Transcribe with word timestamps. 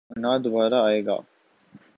اور 0.09 0.19
نہ 0.19 0.37
دوبارہ 0.43 0.73
آئے 0.73 1.05
گا۔ 1.05 1.17